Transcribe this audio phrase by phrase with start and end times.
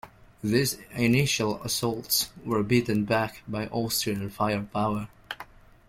[0.43, 5.09] These initial assaults were beaten back by Austrian firepower.